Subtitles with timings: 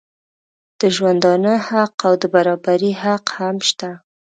[0.79, 3.89] د ژوندانه حق او د برابري حق هم شته.